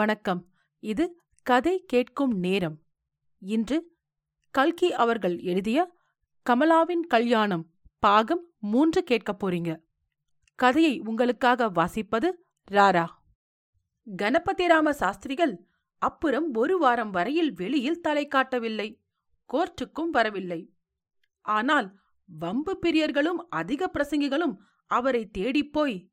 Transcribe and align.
வணக்கம். 0.00 0.48
இது 0.78 1.20
கதை 1.42 1.84
கேட்கும் 1.86 2.38
நேரம். 2.38 2.82
இன்று 3.38 3.96
கல்கி 4.50 4.92
அவர்கள் 4.92 5.40
எழுதிய 5.40 5.96
கமலாவின் 6.50 7.00
கல்யாணம் 7.00 7.70
பாகம் 7.98 8.50
மூன்று 8.58 9.02
கேட்கப் 9.02 9.46
போறீங்க. 9.46 9.82
கதையை 10.54 11.00
உங்களுக்காக 11.00 11.70
வாசிப்பது 11.70 12.30
ராரா. 12.70 13.06
கணபதிராம 14.16 14.90
சாஸ்திரிகள் 14.90 15.66
அப்புறம் 15.98 16.54
ஒரு 16.54 16.78
வாரம் 16.78 17.10
வரையில் 17.10 17.52
வெளியில் 17.52 18.00
தலை 18.00 18.26
காட்டவில்லை. 18.26 19.00
கோர்ட்டுக்கும் 19.52 20.10
வரவில்லை. 20.10 20.74
ஆனால் 21.40 21.98
வம்பு 22.24 22.78
பிரியர்களும் 22.78 23.46
அதிக 23.48 23.90
பிரசங்கிகளும் 23.92 24.56
அவரை 24.86 25.30
தேடிப்போய் 25.38 26.10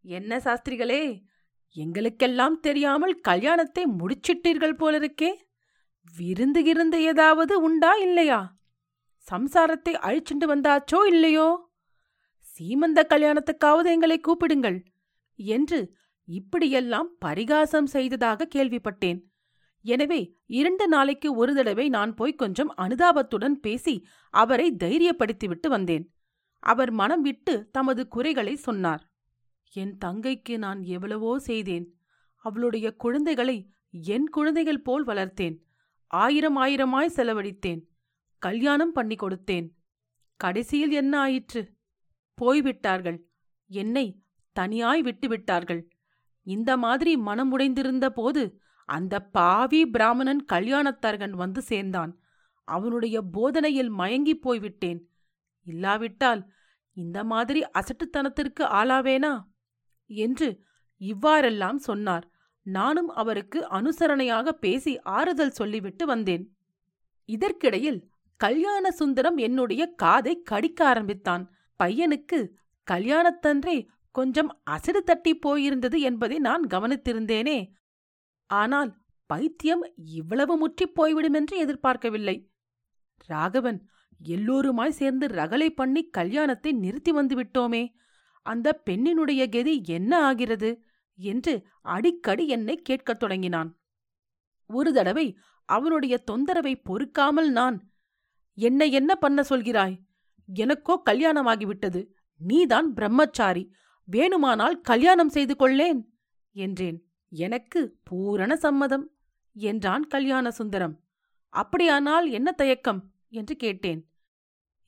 என்ன 0.00 0.36
சாஸ்திரிகளே 0.36 1.26
எங்களுக்கெல்லாம் 1.70 2.60
தெரியாமல் 2.60 3.20
கல்யாணத்தை 3.20 3.86
முடிச்சிட்டீர்கள் 3.86 4.78
போலிருக்கே. 4.78 5.34
விருந்து 6.18 6.62
கிருந்து 6.62 6.94
ஏதாவது 6.94 7.62
உண்டா 7.62 7.94
இல்லையா? 7.94 8.56
சம்சாரத்தை 9.30 9.94
அழிச்சுண்டு 9.94 10.46
வந்தாச்சோ 10.46 11.06
இல்லையோ? 11.06 11.66
சீமந்த 12.60 13.02
கல்யாணத்துக்காவது 13.08 13.84
எங்களை 13.84 14.20
கூப்பிடுங்கள் 14.20 14.84
என்று 15.34 15.94
இப்படியெல்லாம் 16.24 17.16
பரிகாசம் 17.18 17.84
செய்ததாக 17.84 18.48
கேள்விப்பட்டேன். 18.54 19.18
எனவே 19.80 20.36
இரண்டு 20.46 20.88
நாளைக்கு 20.88 21.34
ஒரு 21.34 21.54
தடவை 21.54 21.88
நான் 21.88 22.14
போய் 22.14 22.32
கொஞ்சம் 22.34 22.74
அனுதாபத்துடன் 22.76 23.52
பேசி 23.52 24.06
அவரை 24.30 24.72
தைரியப்படுத்திவிட்டு 24.72 25.68
வந்தேன். 25.68 26.14
அவர் 26.58 26.90
மனம் 26.90 27.20
விட்டு 27.20 27.68
தமது 27.70 28.08
குறைகளை 28.08 28.56
சொன்னார். 28.56 29.07
என் 29.72 29.98
தங்கைக்கு 30.04 30.58
நான் 30.58 30.82
எவ்வளவோ 30.82 31.38
செய்தேன். 31.38 31.96
அவளுடைய 32.36 32.96
குழந்தைகளை 32.96 33.70
என் 33.90 34.28
குழந்தைகள் 34.28 34.80
போல் 34.80 35.06
வளர்த்தேன். 35.06 35.58
ஆயிரம் 36.06 36.56
ஆயிரமாய் 36.56 37.12
செலவழித்தேன். 37.16 37.82
கல்யாணம் 38.38 38.92
பண்ணி 38.92 39.14
கொடுத்தேன். 39.14 39.70
கடைசியில் 40.36 40.90
என்ன 40.90 41.18
ஆயிற்று? 41.18 41.76
போய்விட்டார்கள். 42.34 43.28
என்னை 43.66 44.22
தனியாய் 44.52 45.02
விட்டுவிட்டார்கள். 45.02 45.88
இந்த 46.42 46.76
மாதிரி 46.76 47.16
மனமுடைந்திருந்த 47.16 48.08
போது 48.08 48.60
அந்த 48.84 49.20
பாவி 49.20 49.86
பிராமணன் 49.86 50.44
கல்யாணத்தரகன் 50.52 51.30
வந்து 51.30 51.62
சேர்ந்தான். 51.62 52.18
அவனுடைய 52.64 53.22
போதனையில் 53.22 53.90
மயங்கிப் 53.90 54.42
போய்விட்டேன். 54.42 55.10
இல்லாவிட்டால் 55.64 56.52
இந்த 56.92 57.24
மாதிரி 57.24 57.62
அசட்டுத்தனத்திற்கு 57.62 58.60
ஆளாவேனா? 58.60 59.42
என்று 60.08 60.48
இவ்வாறெல்லாம் 60.96 61.78
சொன்னார். 61.78 62.30
நானும் 62.62 63.08
அவருக்கு 63.08 63.66
அனுசரணையாக 63.70 64.48
பேசி 64.48 65.00
ஆறுதல் 65.00 65.50
சொல்லிவிட்டு 65.50 66.06
வந்தேன். 66.06 66.56
இதற்கிடையில் 67.24 68.08
கல்யாண 68.36 68.90
சுந்தரம் 68.90 69.36
என்னுடைய 69.36 69.86
காதை 69.86 70.42
கடிக்க 70.42 70.86
ஆரம்பித்தான். 70.86 71.44
பையனுக்கு 71.82 72.48
கல்யாணத்தன்றே 72.90 73.86
கொஞ்சம் 74.10 74.60
அசடு 74.64 75.02
தட்டி 75.02 75.38
போயிருந்தது 75.46 75.98
என்பதை 75.98 76.38
நான் 76.38 76.64
கவனித்திருந்தேனே. 76.66 77.58
ஆனால் 78.46 78.96
பைத்தியம் 79.26 79.92
இவ்வளவு 79.96 80.56
முற்றிப் 80.56 81.02
போய்விடுமென்று 81.02 81.56
எதிர்பார்க்கவில்லை. 81.56 82.50
ராகவன் 83.26 83.88
எல்லோருமாய் 84.22 84.90
சேர்ந்து 84.90 85.26
ரகலை 85.26 85.68
பண்ணி 85.70 86.02
கல்யாணத்தை 86.08 86.72
நிறுத்தி 86.72 87.12
வந்துவிட்டோமே 87.12 87.88
அந்த 88.48 88.82
பெண்ணினுடைய 88.86 89.42
கதி 89.50 89.82
என்ன 89.86 90.24
ஆகிறது? 90.24 90.70
என்று 91.18 91.66
அடிக்கடி 91.82 92.48
என்னை 92.48 92.76
கேட்கத் 92.76 93.18
தொடங்கினான். 93.18 93.70
ஒரு 94.66 94.92
தடவை 94.92 95.38
அவனுடைய 95.64 96.24
தொந்தரவை 96.30 96.80
பொறுக்காமல் 96.82 97.50
நான் 97.50 97.78
என்னை 98.54 98.92
என்ன 98.92 99.14
பண்ண 99.14 99.42
சொல்கிறாய்? 99.48 99.96
எனக்கோ 100.46 101.02
கல்யாணமாகிவிட்டது. 101.10 102.00
நீதான் 102.36 102.92
பிரம்மச்சாரி. 102.92 103.64
வேணுமானால் 104.08 104.80
கல்யாணம் 104.80 105.28
செய்து 105.28 105.54
கொள்ளேன் 105.54 106.00
என்றேன். 106.52 106.98
எனக்கு 107.28 107.80
பூரண 108.04 108.56
சம்மதம் 108.56 109.06
என்றான் 109.52 110.06
கல்யாண 110.06 110.50
சுந்தரம். 110.50 110.94
அப்படியானால் 111.52 112.26
என்ன 112.30 112.52
தயக்கம்? 112.52 113.00
என்று 113.30 113.54
கேட்டேன். 113.56 114.00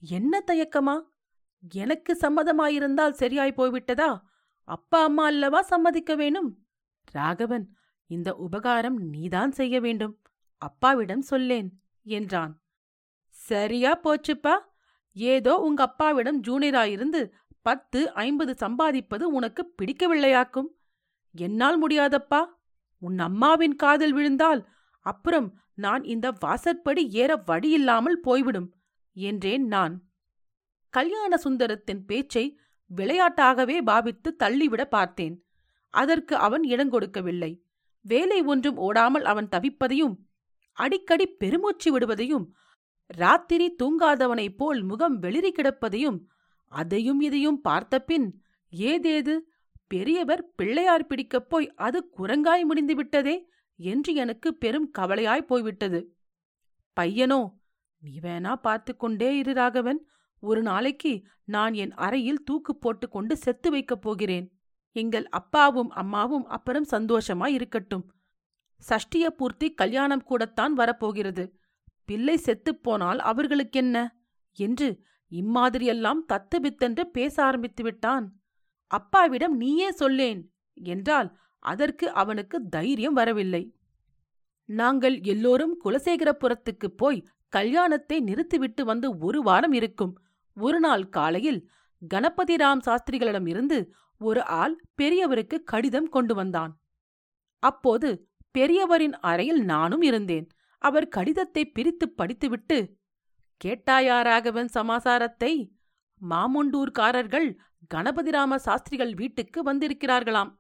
என்ன 0.03 0.43
தயக்கமா? 0.47 0.97
எனக்கு 1.63 2.19
சம்மதமாயிருந்தால் 2.21 3.11
சரியாய் 3.11 3.55
போய்விட்டதா? 3.57 4.21
அப்பா 4.65 5.03
அம்மா 5.03 5.25
அல்லவா 5.25 5.63
சம்மதிக்க 5.63 6.15
வேணும்? 6.15 6.67
ராகவன் 7.11 7.77
இந்த 8.07 8.35
உபகாரம் 8.35 8.97
நீதான் 8.97 9.53
செய்ய 9.53 9.81
வேண்டும். 9.81 10.23
அப்பாவிடம் 10.59 11.21
சொல்லேன் 11.21 11.83
என்றான். 12.03 12.63
சரியா 13.29 14.01
போச்சுப்பா. 14.05 14.59
ஏதோ 15.13 15.57
உங்க 15.57 15.83
அப்பாவிடம் 15.83 16.43
ஜூனியராயிருந்து 16.43 17.31
பத்து 17.63 18.13
ஐம்பது 18.13 18.53
சம்பாதிப்பது 18.61 19.23
உனக்கு 19.23 19.75
பிடிக்கவில்லையாக்கும். 19.83 20.69
என்னால் 21.31 21.89
முடியாதப்பா. 21.89 22.45
உன் 22.99 23.19
அம்மாவின் 23.19 23.77
காதில் 23.77 24.13
விழுந்தால் 24.13 24.69
அப்புறம் 25.01 25.59
நான் 25.75 26.03
இந்த 26.03 26.31
வாசற்படி 26.31 27.11
ஏற 27.11 27.37
வழியில்லாமல் 27.47 28.19
போய்விடும் 28.23 28.75
என்றேன் 29.13 29.67
நான். 29.67 30.10
கல்யாண 30.91 31.33
சுந்தரத்தின் 31.45 32.03
பேச்சை 32.07 32.45
விளையாட்டாகவே 32.91 33.77
பாவித்து 33.83 34.37
தள்ளிவிட 34.37 34.85
பார்த்தேன். 34.85 35.37
அதற்கு 35.95 36.35
அவன் 36.37 36.63
இடங்கொடுக்கவில்லை 36.63 37.53
வேலை 38.05 38.43
ஒன்றும் 38.43 38.77
ஓடாமல் 38.77 39.25
அவன் 39.25 39.49
தவிப்பதையும் 39.49 40.15
அடிக்கடி 40.77 41.27
பெருமூச்சு 41.27 41.89
விடுவதையும் 41.95 42.47
ராத்திரி 43.07 43.67
தூங்காதவனைப் 43.83 44.57
போல் 44.57 44.81
முகம் 44.83 45.17
வெளிரி 45.23 45.51
கிடப்பதையும் 45.53 46.19
அதையும் 46.73 47.21
இதையும் 47.21 47.61
பார்த்தபின் 47.61 48.27
ஏதேது 48.73 49.35
பெரியவர் 49.87 50.43
பிள்ளையார் 50.55 51.07
பிடிக்கப் 51.07 51.49
போய் 51.51 51.73
அது 51.77 51.99
குரங்காய் 52.19 52.65
முடிந்து 52.65 52.95
விட்டதே 52.95 53.37
என்று 53.79 54.15
எனக்கு 54.15 54.49
பெரும் 54.55 54.91
கவலையாய் 54.99 55.49
போய்விட்டது. 55.51 56.01
பையனோ 56.97 57.41
நீ 58.03 58.13
வேணா 58.23 58.53
பார்த்து 58.55 58.93
கொண்டே 58.97 59.37
இரு 59.37 59.53
ராகவன். 59.53 60.01
ஒரு 60.41 60.63
நாளைக்கு 60.63 61.23
நான் 61.45 61.73
என் 61.73 61.95
அறையில் 61.95 62.45
தூக்கு 62.45 62.77
போட்டுக்கொண்டு 62.77 63.37
செத்து 63.37 63.71
வைக்கப் 63.71 64.03
போகிறேன். 64.03 64.61
எங்கள் 64.93 65.29
அப்பாவும் 65.29 65.91
அம்மாவும் 65.91 66.47
அப்புறம் 66.47 66.85
சந்தோஷமாய் 66.85 67.55
இருக்கட்டும். 67.55 68.13
சஷ்டிய 68.89 69.27
பூர்த்தி 69.27 69.75
கல்யாணம் 69.75 70.23
கூடத்தான் 70.23 70.73
வரப்போகிறது. 70.73 71.55
பிள்ளை 72.05 72.37
செத்துப் 72.37 72.83
போனால் 72.83 73.19
அவர்களுக்கென்ன? 73.19 74.17
என்று 74.55 75.03
இம்மாதிரியெல்லாம் 75.31 76.21
தத்துபித்தென்று 76.33 77.01
பேச 77.01 77.45
ஆரம்பித்து 77.45 77.83
விட்டான். 77.83 78.41
அப்பாவிடம் 78.87 79.57
நீயே 79.57 79.91
சொல்லேன் 79.91 80.53
என்றால் 80.73 81.39
அதற்கு 81.59 82.11
அவனுக்கு 82.11 82.69
தைரியம் 82.69 83.13
வரவில்லை. 83.13 83.75
நாங்கள் 84.65 85.21
எல்லோரும் 85.21 85.81
குலசேகரபுரத்துக்குப் 85.85 86.97
போய் 86.97 87.29
கல்யாணத்தை 87.49 88.21
நிறுத்திவிட்டு 88.21 88.85
வந்து 88.85 89.19
ஒரு 89.19 89.43
வாரம் 89.43 89.73
இருக்கும். 89.73 90.23
ஒரு 90.57 90.79
நாள் 90.81 91.05
காலையில் 91.09 91.61
கணபதிராம் 92.03 92.83
சாஸ்திரிகளிடமிருந்து 92.85 93.79
ஒரு 94.21 94.41
ஆள் 94.45 94.75
பெரியவருக்கு 95.03 95.57
கடிதம் 95.65 96.09
கொண்டு 96.09 96.35
வந்தான். 96.35 96.73
அப்போது 97.63 98.09
பெரியவரின் 98.55 99.17
அறையில் 99.21 99.63
நானும் 99.65 100.03
இருந்தேன். 100.03 100.47
அவர் 100.83 101.07
கடிதத்தை 101.09 101.63
பிரித்து 101.67 102.07
படித்துவிட்டு 102.11 102.79
கேட்டாயா 103.61 104.19
ராகவன் 104.23 104.71
சமாசாரத்தை? 104.75 105.53
மாமுண்டூர்காரர்கள் 106.21 107.49
கணபதிராம 107.95 108.57
சாஸ்திரிகள் 108.57 109.13
வீட்டுக்கு 109.15 109.61
வந்திருக்கிறார்களாம். 109.63 110.51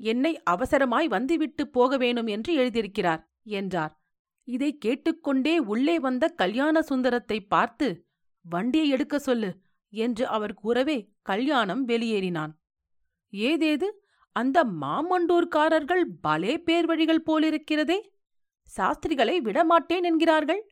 என்னை 0.00 0.32
அவசரமாய் 0.50 1.08
வந்துவிட்டு 1.08 1.62
போக 1.68 1.96
வேணும் 1.96 2.26
என்று 2.26 2.50
எழுதியிருக்கிறார் 2.56 3.22
என்றார். 3.52 3.92
இதை 4.48 4.70
கேட்டுக்கொண்டே 4.78 5.54
உள்ளே 5.58 5.96
வந்த 5.98 6.24
கல்யாண 6.28 6.82
சுந்தரத்தை 6.82 7.38
பார்த்து 7.46 7.88
வண்டியை 8.44 8.88
எடுக்க 8.88 9.18
சொல்லு 9.18 9.50
என்று 9.92 10.26
அவர் 10.26 10.54
கூறவே 10.54 11.12
கல்யாணம் 11.22 11.88
வெளியேறினான். 11.88 12.52
ஏதேது? 13.32 13.88
அந்த 14.32 14.64
மாமண்டூர்காரர்கள் 14.64 16.04
பலே 16.20 16.58
பேர் 16.58 16.86
வழிகள் 16.86 17.26
போலிருக்கிறதே? 17.26 17.98
சாஸ்திரிகளை 18.62 19.40
விடமாட்டேன் 19.40 20.02
என்கிறார்கள்? 20.02 20.62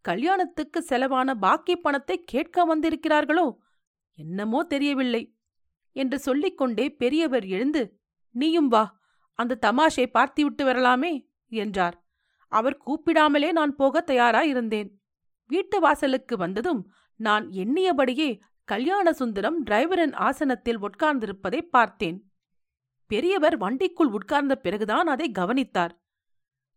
கல்யாணத்துக்கு 0.00 0.84
செலவான 0.88 1.34
பாக்கி 1.34 1.76
பணத்தை 1.76 2.24
கேட்க 2.24 2.66
வந்திருக்கிறார்களோ? 2.66 3.46
என்னமோ 4.18 4.62
தெரியவில்லை 4.64 5.22
என்று 5.92 6.18
சொல்லிக்கொண்டே 6.18 6.86
பெரியவர் 6.90 7.46
எழுந்து 7.46 7.82
நீயும் 8.34 8.68
வா 8.68 8.84
அந்த 9.38 9.58
தமாஷை 9.66 10.06
பார்த்துவிட்டு 10.06 10.64
வரலாமே 10.64 11.12
என்றார். 11.52 11.96
அவர் 12.52 12.82
கூப்பிடாமலே 12.86 13.52
நான் 13.52 13.74
போக 13.74 14.04
தயாராயிருந்தேன். 14.06 14.90
வீட்டு 15.50 15.80
வாசலுக்கு 15.80 16.36
வந்ததும் 16.36 16.92
நான் 17.16 17.48
எண்ணியபடியே 17.48 18.40
கல்யாண 18.64 19.12
சுந்தரம் 19.12 19.66
டிரைவரின் 19.66 20.14
ஆசனத்தில் 20.14 20.78
உட்கார்ந்திருப்பதை 20.78 21.60
பார்த்தேன். 21.60 22.30
பெரியவர் 23.06 23.58
வண்டிக்குள் 23.58 24.10
உட்கார்ந்த 24.10 24.56
பிறகுதான் 24.56 25.06
அதை 25.06 25.30
கவனித்தார். 25.30 26.02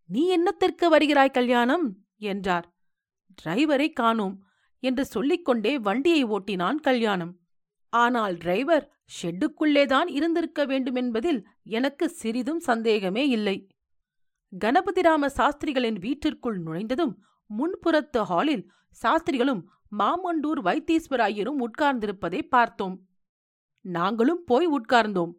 நீ 0.06 0.38
என்னத்திற்கு 0.38 0.88
வருகிறாய் 0.90 1.32
கல்யாணம்? 1.32 2.06
என்றார். 2.18 2.76
டிரைவரை 3.44 3.94
காணோம் 3.94 4.46
என்று 4.80 5.06
சொல்லிக்கொண்டே 5.06 5.80
வண்டியை 5.80 6.26
ஓட்டினான் 6.26 6.76
கல்யாணம். 6.76 7.40
ஆனால் 7.90 8.38
டிரைவர் 8.38 8.86
ஷெட்டுக்குள்ளேதான் 9.22 10.10
இருந்திருக்க 10.10 10.66
வேண்டுமென்பதில் 10.66 11.44
எனக்கு 11.64 12.10
சிறிதும் 12.10 12.60
சந்தேகமே 12.60 13.28
இல்லை. 13.28 13.68
கணபதிராம 14.54 15.26
சாஸ்திரிகளின் 15.26 16.00
வீட்டிற்குள் 16.00 16.60
நுழைந்ததும் 16.60 17.24
முன்புறத்து 17.50 18.22
ஹாலில் 18.22 18.72
சாஸ்திரிகளும் 18.90 19.72
மாமண்டூர் 19.98 20.62
வைத்தீஸ்வர 20.64 21.18
ஐயரும் 21.18 21.70
உட்கார்ந்திருப்பதை 21.70 22.42
பார்த்தோம். 22.42 23.08
நாங்களும் 23.82 24.44
போய் 24.44 24.68
உட்கார்ந்தோம். 24.68 25.32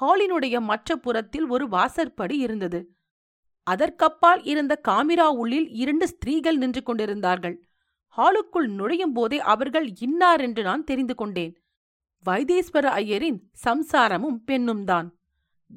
ஹாலினுடைய 0.00 0.60
மற்ற 0.60 0.96
புறத்தில் 0.96 1.46
ஒரு 1.46 1.68
வாசற்படி 1.68 2.38
இருந்தது. 2.38 2.94
அதற்கப்பால் 3.62 4.42
இருந்த 4.42 4.80
காமிரா 4.88 5.26
உள்ளில் 5.26 5.68
இரண்டு 5.68 6.08
ஸ்திரீகள் 6.08 6.56
நின்று 6.56 6.82
கொண்டிருந்தார்கள். 6.82 7.68
ஹாலுக்குள் 8.16 8.66
நுழையும் 8.66 9.12
போதே 9.12 9.38
அவர்கள் 9.38 9.92
இன்னார் 10.00 10.40
என்று 10.40 10.62
நான் 10.62 10.84
தெரிந்து 10.84 11.14
கொண்டேன். 11.14 11.62
வைத்தீஸ்வர 12.24 12.86
ஐயரின் 13.00 13.38
சம்சாரமும் 13.64 14.38
பெண்ணும் 14.44 14.84
தான். 14.84 15.18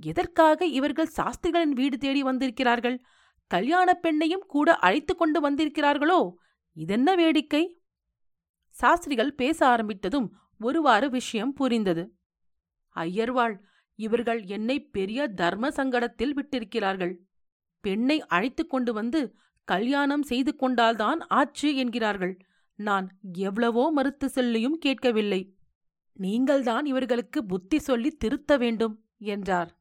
எதற்காக 0.02 0.66
இவர்கள் 0.66 1.06
சாஸ்திரிகளின் 1.06 1.74
வீடு 1.74 1.98
தேடி 1.98 2.24
வந்திருக்கிறார்கள்? 2.24 3.04
கல்யாண 3.48 4.00
பெண்ணையும் 4.04 4.46
கூட 4.48 4.76
அழைத்து 4.76 5.16
கொண்டு 5.16 5.50
வந்திருக்கிறார்களோ? 5.50 6.34
இதென்ன 6.74 7.16
வேடிக்கை? 7.16 7.80
சாஸ்திரிகள் 8.80 9.34
பேச 9.34 9.60
ஆரம்பித்ததும் 9.68 10.28
ஒருவாறு 10.60 11.10
விஷயம் 11.10 11.54
புரிந்தது. 11.54 12.04
ஐயர்வாள் 12.96 13.56
இவர்கள் 14.00 14.44
என்னை 14.46 14.78
பெரிய 14.80 15.28
தர்ம 15.28 15.70
சங்கடத்தில் 15.70 16.34
விட்டிருக்கிறார்கள். 16.36 17.14
பெண்ணை 17.80 18.26
அழைத்து 18.26 18.68
கொண்டு 18.68 18.94
வந்து 18.94 19.36
கல்யாணம் 19.64 20.24
செய்து 20.24 20.56
கொண்டால்தான் 20.56 21.20
ஆச்சு 21.20 21.76
என்கிறார்கள். 21.76 22.38
நான் 22.80 23.08
எவ்வளவோ 23.34 23.92
மறுத்து 23.92 24.30
சொல்லியும் 24.30 24.78
கேட்கவில்லை. 24.78 25.42
நீங்கள்தான் 26.14 26.86
இவர்களுக்கு 26.86 27.46
புத்தி 27.46 27.80
சொல்லி 27.80 28.12
திருத்த 28.12 28.58
வேண்டும் 28.58 28.96
என்றார். 29.18 29.72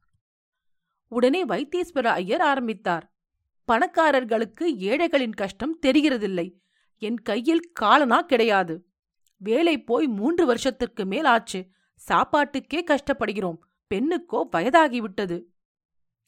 உடனே 1.11 1.45
வைத்தீஸ்வர 1.45 2.03
ஐயர் 2.03 2.41
ஆரம்பித்தார். 2.41 3.05
பணக்காரர்களுக்கு 3.67 4.65
ஏழைகளின் 4.89 5.33
கஷ்டம் 5.33 5.79
தெரிகிறதில்லை. 5.85 6.47
என் 6.97 7.15
கையில் 7.15 7.63
காலனா 7.73 8.21
கிடையாது. 8.21 8.87
வேலை 9.37 9.83
போய் 9.83 10.07
மூன்று 10.07 10.45
வருஷத்திற்கு 10.45 11.05
மேல் 11.05 11.25
ஆச்சு 11.25 11.67
சாப்பாட்டுக்கே 12.07 12.83
கஷ்டப்படுகிறோம். 12.87 13.59
பெண்ணுக்கோ 13.91 14.39
வயதாகிவிட்டது. 14.51 15.43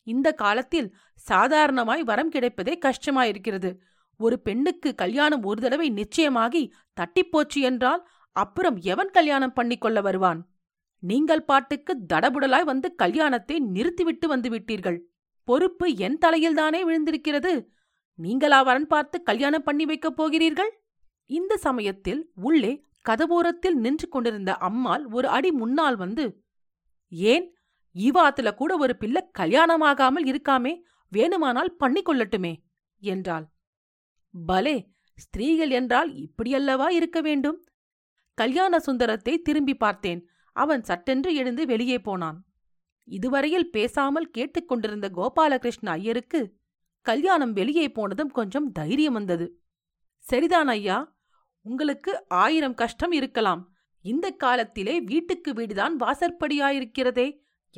இந்த 0.04 0.34
காலத்தில் 0.34 0.96
சாதாரணமாய் 1.14 2.04
வரம் 2.04 2.31
கிடைப்பதே 2.31 2.74
கஷ்டமாயிருக்கிறது. 2.86 3.78
ஒரு 4.18 4.40
பெண்ணுக்கு 4.40 4.96
கல்யாணம் 4.96 5.44
ஒரு 5.44 5.62
தடவை 5.62 5.90
நிச்சயமாகி 5.90 6.74
தட்டிப்போச்சு 6.98 7.62
என்றால் 7.62 8.08
அப்புறம் 8.31 8.78
எவன் 8.81 9.10
கல்யாணம் 9.10 9.54
பண்ணிக்கொள்ள 9.56 10.02
வருவான்? 10.02 10.50
நீங்கள் 11.00 11.44
பாட்டுக்கு 11.44 11.98
தடபுடலாய் 12.14 12.64
வந்து 12.64 12.96
கல்யாணத்தை 12.96 13.60
நிறுத்திவிட்டு 13.60 14.28
வந்து 14.28 14.50
விட்டீர்கள். 14.50 15.00
பொறுப்பு 15.44 15.96
என் 15.96 16.18
தலையில்தானே 16.25 16.80
விழுந்திருக்கிறது? 16.84 17.68
நீங்களா 18.19 18.60
வரன் 18.62 18.88
பார்த்து 18.88 19.18
கல்யாணம் 19.24 19.64
பண்ணி 19.64 19.86
வைக்கப் 19.86 20.18
போகிறீர்கள்? 20.18 20.72
இந்த 21.30 21.54
சமயத்தில் 21.58 22.22
உள்ளே 22.42 22.74
கதவோரத்தில் 23.06 23.78
நின்று 23.78 24.08
கொண்டிருந்த 24.08 24.52
அம்மாள் 24.58 25.04
ஒரு 25.08 25.28
அடி 25.28 25.52
முன்னால் 25.52 25.96
வந்து 25.96 26.25
ஏன்? 27.34 27.46
ஈவாத்துல 27.96 28.50
கூட 28.56 28.72
ஒரு 28.78 28.94
பிள்ளை 28.98 29.22
கல்யாணமாகாமல் 29.40 30.25
இருக்காமே 30.25 30.74
வேணுமானால் 31.12 31.72
பண்ணிக்கொள்ளட்டுமே 31.80 32.54
என்றாள். 33.02 33.46
பலே 34.34 34.75
ஸ்திரீகள் 35.18 35.69
என்றால் 35.69 36.10
இப்படியல்லவா 36.16 36.88
இருக்க 36.90 37.22
வேண்டும்? 37.22 37.58
கல்யாண 38.38 38.80
சுந்தரத்தை 38.80 39.34
திரும்பி 39.42 39.75
பார்த்தேன். 39.75 40.22
அவன் 40.56 40.84
சட்டென்று 40.84 41.30
எழுந்து 41.36 41.64
வெளியே 41.66 41.98
போனான். 42.00 42.38
இதுவரையில் 43.08 43.69
பேசாமல் 43.69 44.30
கேட்டுக்கொண்டிருந்த 44.30 45.08
கோபாலகிருஷ்ண 45.10 45.88
ஐயருக்கு 45.92 46.42
கல்யாணம் 47.07 47.54
வெளியே 47.54 47.92
போனதும் 47.92 48.31
கொஞ்சம் 48.31 48.71
தைரியம் 48.71 49.13
வந்தது. 49.13 49.62
சரிதான் 50.18 50.68
ஐயா 50.68 51.15
உங்களுக்கு 51.62 52.25
ஆயிரம் 52.27 52.74
கஷ்டம் 52.74 53.12
இருக்கலாம். 53.12 53.62
இந்த 54.01 54.31
காலத்திலே 54.31 55.01
வீட்டுக்கு 55.01 55.54
வீடுதான் 55.54 55.95
வாசற்படியாயிருக்கிறதே. 56.00 57.27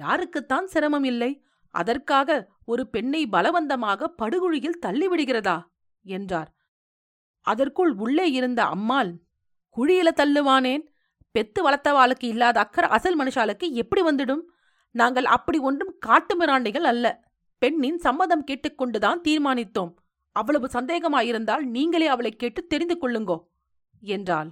யாருக்குத்தான் 0.02 0.64
சிரமம் 0.64 1.04
இல்லை. 1.04 1.44
அதற்காக 1.70 2.50
ஒரு 2.66 2.90
பெண்ணை 2.90 3.28
பலவந்தமாக 3.31 4.08
படுகுழியில் 4.22 4.80
தள்ளிவிடுகிறதா? 4.86 5.58
என்றார். 6.04 6.54
அதற்குள் 7.42 7.92
உள்ளே 7.92 8.31
இருந்த 8.31 8.64
அம்மாள் 8.64 9.12
குழியில 9.78 10.08
தள்ளுவானேன். 10.16 10.84
பெத்து 11.31 11.70
வளர்த்தவாளுக்கு 11.70 12.26
இல்லாத 12.26 12.60
அக்கறை 12.60 12.90
அசல் 12.90 13.20
மனுஷாளுக்கு 13.20 13.72
எப்படி 13.72 14.02
வந்துடும்? 14.02 14.42
நாங்கள் 14.92 15.26
அப்படி 15.26 15.58
ஒன்றும் 15.58 15.96
காட்டு 16.00 16.36
மிராண்டிகள் 16.36 16.84
அல்ல. 16.84 17.29
பெண்ணின் 17.62 17.98
சம்மதம் 17.98 18.46
கேட்டுக்கொண்டுதான் 18.48 19.20
தீர்மானித்தோம். 19.28 19.92
அவ்வளவு 20.36 20.68
சந்தேகமாயிருந்தால் 20.68 21.64
நீங்களே 21.68 22.08
அவளை 22.08 22.32
கேட்டு 22.32 22.62
தெரிந்து 22.68 22.96
கொள்ளுங்கோ 22.98 23.38
என்றாள். 24.04 24.50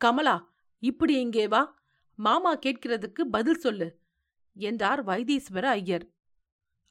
கமலா 0.00 0.36
இப்படி 0.82 1.14
எங்கே 1.16 1.44
வா 1.48 1.62
மாமா 2.18 2.52
கேட்கிறதுக்கு 2.56 3.22
பதில் 3.30 3.60
சொல்லு 3.60 3.88
என்றார் 4.56 5.00
வைத்தீஸ்வர 5.04 5.64
ஐயர். 5.80 6.04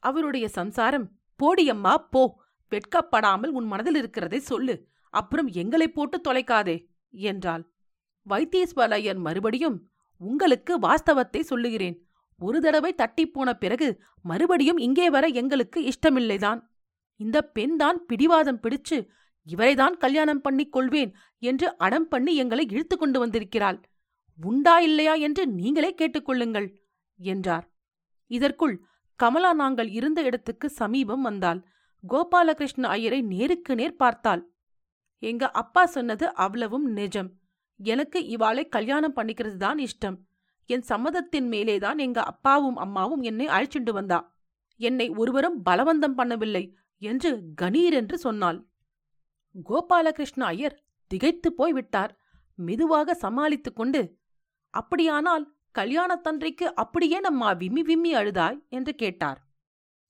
அவருடைய 0.02 0.46
சம்சாரம் 0.48 1.06
போடியம்மா 1.40 1.94
போ 2.10 2.22
வெட்கப்படாமல் 2.72 3.52
உன் 3.58 3.66
மனதில் 3.66 3.94
இருக்கிறதை 3.94 4.40
சொல்லு 4.40 4.74
அப்புறம் 5.14 5.48
எங்களை 5.62 5.88
போட்டு 5.88 6.18
தொலைக்காதே 6.18 6.76
என்றாள். 7.14 7.62
வைத்தீஸ்வர 8.26 8.94
ஐயர் 8.98 9.20
மறுபடியும் 9.26 9.78
உங்களுக்கு 10.20 10.72
வாஸ்தவத்தை 10.78 11.40
சொல்லுகிறேன் 11.42 11.96
ஒரு 12.46 12.58
தடவை 12.60 12.90
தட்டிப்போன 13.00 13.50
பிறகு 13.62 13.88
மறுபடியும் 14.24 14.80
இங்கே 14.86 15.06
வர 15.16 15.24
எங்களுக்கு 15.40 15.78
இஷ்டமில்லைதான். 15.90 16.60
இந்த 17.20 17.38
பெண் 17.56 17.76
தான் 17.82 17.98
பிடிவாதம் 18.08 18.62
பிடிச்சு 18.62 18.98
இவரைதான் 19.46 19.94
கல்யாணம் 20.04 20.40
பண்ணிக் 20.40 20.72
கொள்வேன் 20.72 21.10
என்று 21.42 21.66
அடம் 21.76 22.08
பண்ணி 22.08 22.32
எங்களை 22.42 22.64
இழுத்து 22.72 22.96
கொண்டு 22.96 23.18
வந்திருக்கிறாள். 23.18 23.78
உண்டா 24.38 24.76
இல்லையா 24.80 25.14
என்று 25.26 25.42
நீங்களே 25.58 25.90
கேட்டுக்கொள்ளுங்கள் 26.00 26.68
என்றார். 27.18 27.66
இதற்குள் 28.30 28.74
கமலா 29.20 29.50
நாங்கள் 29.52 29.90
இருந்த 29.98 30.20
இடத்துக்கு 30.22 30.66
சமீபம் 30.80 31.22
வந்தாள். 31.22 31.60
கோபாலகிருஷ்ண 32.04 32.84
ஐயரை 32.96 33.20
நேருக்கு 33.32 33.72
நேர் 33.74 34.00
பார்த்தாள். 34.02 34.42
எங்க 35.22 35.50
அப்பா 35.62 35.82
சொன்னது 35.86 36.26
அவ்வளவும் 36.34 36.86
நிஜம். 36.92 37.30
எனக்கு 37.80 38.18
இவாளை 38.36 38.64
கல்யாணம் 38.68 39.16
பண்ணிக்கிறது 39.16 39.56
தான் 39.56 39.78
இஷ்டம். 39.78 40.16
என் 40.70 40.84
சம்மதத்தின் 40.88 41.48
மேலேதான் 41.48 41.98
எங்க 41.98 42.22
அப்பாவும் 42.22 42.76
அம்மாவும் 42.76 43.20
என்னை 43.20 43.46
அழைச்சிண்டு 43.46 43.92
வந்தா. 43.92 44.18
என்னை 44.80 45.08
ஒருவரும் 45.08 45.58
பலவந்தம் 45.64 46.16
பண்ணவில்லை 46.16 46.64
என்று 47.02 47.30
கணீர் 47.62 47.92
என்று 47.92 48.18
சொன்னாள். 48.18 48.58
கோபாலகிருஷ்ண 49.70 50.42
ஐயர் 50.44 50.76
திகைத்து 51.10 51.48
போய் 51.52 51.72
விட்டார் 51.72 52.12
மெதுவாக 52.58 53.14
சமாளித்துக் 53.14 53.76
கொண்டு 53.76 54.20
அப்படியானால் 54.74 55.44
கல்யாணத்தன்றைக்கு 55.78 56.66
அப்படியே 56.74 57.20
நம்மா 57.20 57.50
விம்மி 57.52 57.82
விம்மி 57.82 58.14
அழுதாய்? 58.14 58.58
என்று 58.68 58.94
கேட்டார். 58.94 59.40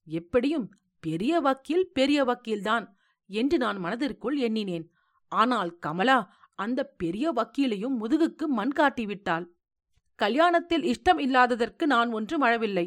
எப்படியும் 0.08 0.66
பெரிய 1.00 1.40
வக்கீல் 1.40 1.86
பெரிய 1.92 2.24
வக்கீல்தான் 2.24 2.86
என்று 3.30 3.58
நான் 3.58 3.78
மனதிற்குள் 3.78 4.36
எண்ணினேன். 4.36 4.86
ஆனால் 5.32 5.78
கமலா 5.78 6.18
அந்த 6.58 6.80
பெரிய 6.84 7.32
வக்கீலையும் 7.32 7.98
முதுகுக்கு 8.00 8.46
மண் 8.48 8.74
காட்டிவிட்டாள் 8.76 9.46
கல்யாணத்தில் 10.18 10.84
இஷ்டம் 10.92 11.18
இல்லாததற்கு 11.18 11.86
நான் 11.86 12.10
ஒன்றும் 12.12 12.40
அழவில்லை. 12.40 12.86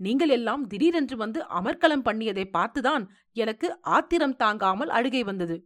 நீங்கள் 0.00 0.28
எல்லாம் 0.28 0.66
திடீரென்று 0.66 1.16
வந்து 1.16 1.40
அமர்க்கலம் 1.42 2.04
பண்ணியதை 2.04 2.44
பார்த்துதான் 2.52 3.04
எனக்கு 3.32 3.68
ஆத்திரம் 3.80 4.36
தாங்காமல் 4.36 4.88
அழுகை 4.88 5.22
வந்தது. 5.22 5.56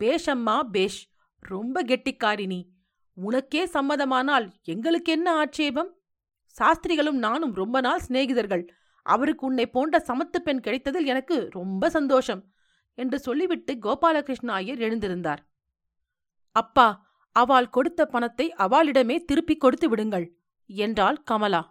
பேஷம்மா 0.00 0.56
பேஷ் 0.70 1.00
ரொம்ப 1.42 1.82
கெட்டிக்காரினி 1.82 2.60
உனக்கே 3.16 3.64
சம்மதமானால் 3.64 4.46
எங்களுக்கு 4.64 5.12
என்ன 5.12 5.28
ஆட்சேபம்? 5.34 5.90
சாஸ்திரிகளும் 6.56 7.18
நானும் 7.18 7.54
ரொம்ப 7.54 7.80
நாள் 7.80 8.04
சிநேகிதர்கள். 8.08 8.64
அவருக்கு 9.06 9.46
உன்னை 9.46 9.66
போன்ற 9.66 9.96
சமத்து 10.08 10.38
பெண் 10.44 10.60
கிடைத்ததில் 10.60 11.06
எனக்கு 11.06 11.36
ரொம்ப 11.50 11.90
சந்தோஷம் 11.90 12.42
என்று 12.98 13.18
சொல்லிவிட்டு 13.18 13.72
கோபாலகிருஷ்ண 13.82 14.50
ஐயர் 14.52 14.78
எழுந்திருந்தார். 14.78 15.42
அப்பா 16.56 16.88
அவள் 17.36 17.68
கொடுத்த 17.68 18.00
பணத்தை 18.06 18.46
அவளிடமே 18.58 19.16
திருப்பிக் 19.24 19.60
கொடுத்து 19.60 19.88
விடுங்கள் 19.88 20.26
என்றாள் 20.70 21.18
கமலா. 21.30 21.62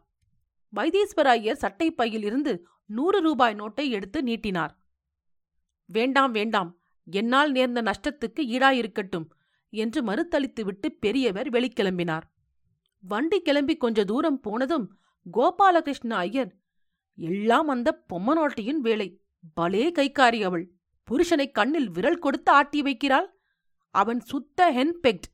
வைத்தீஸ்வர 0.73 1.27
ஐயர் 1.37 1.61
சட்டை 1.63 1.87
பையில் 1.91 2.23
இருந்து 2.23 2.53
நூறு 2.89 3.19
ரூபாய் 3.21 3.55
நோட்டை 3.55 3.85
எடுத்து 3.89 4.19
நீட்டினார். 4.23 4.73
வேண்டாம் 5.89 6.31
வேண்டாம் 6.31 6.71
என்னால் 7.07 7.51
நேர்ந்த 7.51 7.79
நஷ்டத்துக்கு 7.81 8.41
ஈடாயிருக்கட்டும் 8.55 9.27
என்று 9.73 9.99
மறுத்தளித்துவிட்டு 10.03 10.87
பெரியவர் 10.99 11.49
வெளிக்கிளம்பினார். 11.49 12.25
வண்டி 13.03 13.39
கிளம்பி 13.41 13.75
கொஞ்ச 13.77 14.03
தூரம் 14.03 14.39
போனதும் 14.39 14.85
கோபாலகிருஷ்ண 15.25 16.11
ஐயர் 16.17 16.51
எல்லாம் 17.17 17.67
அந்த 17.67 17.89
பொம்மனோட்டையின் 18.09 18.79
வேலை 18.79 19.07
பலே 19.53 19.83
கைக்காரி 19.91 20.39
அவள் 20.43 20.65
புருஷனை 21.07 21.47
கண்ணில் 21.51 21.89
விரல் 21.89 22.19
கொடுத்து 22.19 22.51
ஆட்டி 22.51 22.81
வைக்கிறாள் 22.81 23.27
அவன் 23.95 24.21
சுத்த 24.21 24.69
ஹென்பெக்ட் 24.71 25.27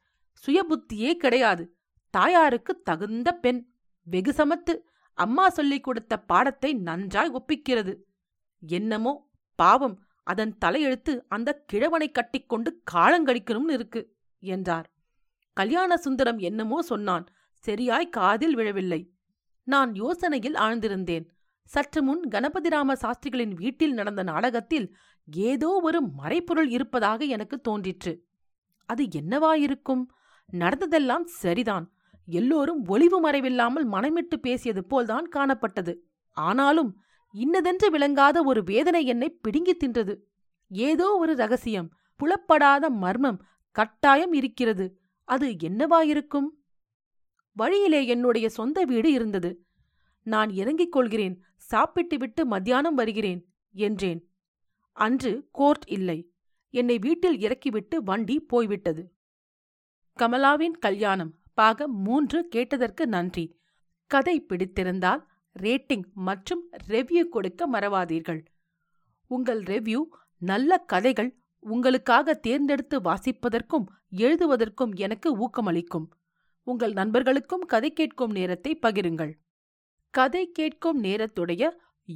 சுயபுத்தியே 0.46 1.14
கிடையாது. 1.14 1.78
தாயாருக்கு 2.10 2.82
தகுந்த 2.82 3.32
பெண். 3.32 3.72
வெகு 4.04 4.32
சமத்து. 4.32 4.80
அம்மா 5.14 5.50
சொல்லிக் 5.50 5.84
கொடுத்த 5.84 6.18
பாடத்தை 6.18 6.74
நன்றாய் 6.74 7.32
ஒப்பிக்கிறது. 7.32 7.98
என்னமோ? 8.60 9.30
பாவம். 9.56 10.04
அதன் 10.24 10.58
தலையெழுத்து 10.66 11.22
அந்த 11.28 11.64
கிழவனை 11.66 12.12
கட்டிக்கொண்டு 12.12 12.84
காலங்கடிக்கணும்னு 12.92 13.72
இருக்கு 13.72 14.16
என்றார். 14.40 14.94
கல்யாண 15.54 15.98
சுந்தரம் 15.98 16.38
என்னமோ 16.38 16.82
சொன்னான். 16.82 17.28
சரியாய் 17.54 18.10
காதில் 18.10 18.56
விழவில்லை. 18.56 19.14
நான் 19.64 19.92
யோசனையில் 19.92 20.56
ஆழ்ந்திருந்தேன். 20.56 21.26
சற்று 21.64 22.04
முன் 22.04 22.28
கணபதிராம 22.32 22.94
சாஸ்திரிகளின் 22.94 23.54
வீட்டில் 23.54 23.94
நடந்த 23.94 24.24
நாடகத்தில் 24.24 24.96
ஏதோ 25.32 25.80
ஒரு 25.84 26.02
மறைப்பொருள் 26.02 26.70
இருப்பதாக 26.70 27.26
எனக்கு 27.26 27.62
தோன்றிற்று. 27.62 28.26
அது 28.86 29.04
என்னவாயிருக்கும்? 29.04 30.06
நடந்ததெல்லாம் 30.52 31.26
சரிதான். 31.26 31.92
எல்லோரும் 32.26 32.86
ஒளிவு 32.88 33.30
மறைவில்லாமல் 33.30 33.88
மனமிட்டு 33.92 34.36
பேசியது 34.36 34.86
போல்தான் 34.86 35.30
காணப்பட்டது. 35.36 35.96
ஆனாலும் 36.30 37.02
இன்னதென்று 37.32 37.90
விளங்காத 37.90 38.44
ஒரு 38.44 38.64
வேதனை 38.64 39.06
என்னை 39.06 39.30
பிடுங்கித் 39.30 39.84
தின்றது. 39.84 40.18
ஏதோ 40.70 41.16
ஒரு 41.16 41.36
ரகசியம் 41.36 41.94
புலப்படாத 42.16 42.90
மர்மம் 42.90 43.46
கட்டாயம் 43.72 44.34
இருக்கிறது. 44.34 45.00
அது 45.24 45.50
என்னவாயிருக்கும்? 45.50 46.48
வழியிலே 47.54 48.06
என்னுடைய 48.06 48.50
சொந்த 48.50 48.84
வீடு 48.84 49.12
இருந்தது. 49.12 49.66
நான் 50.24 50.50
இறங்கிக் 50.50 50.92
கொள்கிறேன். 50.92 51.44
சாப்பிட்டு 51.58 52.18
விட்டு 52.18 52.46
மத்தியானம் 52.46 52.96
வருகிறேன் 52.96 53.48
என்றேன். 53.72 54.32
அன்று 54.92 55.48
கோர்ட் 55.52 55.84
இல்லை. 55.88 56.32
என்னை 56.70 56.98
வீட்டில் 56.98 57.40
இறக்கிவிட்டு 57.40 58.04
வண்டி 58.04 58.40
போய்விட்டது. 58.40 59.14
கமலாவின் 60.22 60.74
கல்யாணம் 60.80 61.30
பாகம் 61.54 61.94
மூன்று 62.02 62.48
கேட்டதற்கு 62.48 63.08
நன்றி. 63.08 63.58
கதை 64.12 64.34
பிடித்திருந்தால் 64.42 65.22
ரேட்டிங் 65.60 66.04
மற்றும் 66.14 66.64
ரெவ்யூ 66.88 67.24
கொடுக்க 67.24 67.70
மறவாதீர்கள். 67.72 68.42
உங்கள் 69.28 69.62
ரெவ்யூ 69.62 70.02
நல்ல 70.38 70.78
கதைகள் 70.78 71.32
உங்களுக்காக 71.60 72.34
தேர்ந்தெடுத்து 72.34 73.00
வாசிப்பதற்கும் 73.02 73.86
எழுதுவதற்கும் 74.16 74.96
எனக்கு 74.96 75.32
ஊக்கமளிக்கும். 75.46 76.08
உங்கள் 76.64 76.94
நண்பர்களுக்கும் 76.94 77.66
கதை 77.66 77.94
கேட்கும் 77.94 78.32
நேரத்தை 78.32 78.80
பகிருங்கள். 78.82 79.34
கதை 80.14 80.52
கேட்கும் 80.52 81.04
நேரத்துடைய 81.04 81.72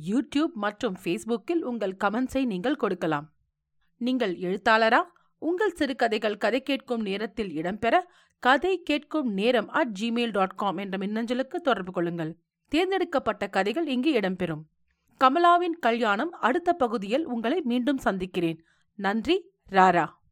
யூடியூப் 0.09 0.53
மற்றும் 0.53 0.95
ஃபேஸ்புக்கில் 1.03 1.63
உங்கள் 1.63 1.97
கமெண்ட்ஸை 2.03 2.45
நீங்கள் 2.45 2.75
கொடுக்கலாம். 2.75 3.33
நீங்கள் 3.97 4.35
எழுத்தாளரா? 4.35 5.03
உங்கள் 5.43 5.71
சிறுகதைகள் 5.71 6.37
கதை 6.37 6.61
கேட்கும் 6.61 7.01
நேரத்தில் 7.01 7.55
இடம்பெற 7.61 7.99
கதை 8.39 8.81
கேட்கும் 8.81 9.33
நேரம் 9.33 9.69
அட் 9.69 9.97
ஜிமெயில் 9.99 10.31
டாட் 10.31 10.55
காம் 10.55 10.77
என்ற 10.77 10.97
மின்னஞ்சலுக்கு 10.97 11.55
தொடர்பு 11.55 11.91
கொள்ளுங்கள். 11.91 12.37
தேர்ந்தெடுக்கப்பட்ட 12.67 13.47
கதைகள் 13.47 13.87
இங்கு 13.87 14.13
இடம்பெறும். 14.13 14.63
கமலாவின் 15.19 15.75
கல்யாணம் 15.79 16.31
அடுத்த 16.31 16.73
பகுதியில் 16.73 17.25
உங்களை 17.25 17.61
மீண்டும் 17.61 17.97
சந்திக்கிறேன். 17.97 18.63
நன்றி 18.95 19.51
ராரா. 19.71 20.13